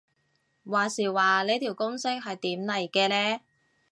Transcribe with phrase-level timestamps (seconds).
[0.65, 3.41] 話時話呢條公式係點嚟嘅呢